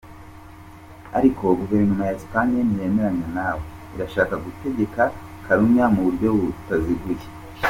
Ariko 1.17 1.43
guverinoma 1.59 2.03
ya 2.07 2.15
Esipanye 2.17 2.59
ntiyemeranya 2.63 3.27
nawe 3.37 3.61
ndetse 3.65 3.93
irashaka 3.95 4.35
gutegeka 4.45 5.01
Katalunya 5.41 5.85
mu 5.93 6.01
buryo 6.07 6.27
butaziguye. 6.39 7.25